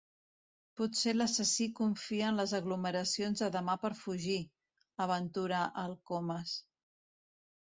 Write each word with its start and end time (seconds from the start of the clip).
Potser 0.79 1.11
l'assassí 1.17 1.67
confia 1.79 2.31
en 2.31 2.41
les 2.41 2.55
aglomeracions 2.59 3.43
de 3.45 3.51
demà 3.57 3.75
per 3.85 3.93
fugir— 4.01 4.39
aventura 5.07 5.61
el 5.85 5.95
Comas. 6.13 6.57